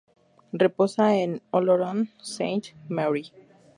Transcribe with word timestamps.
Reposa 0.51 1.11
en 1.15 1.43
Oloron-Sainte-Marie. 1.51 3.31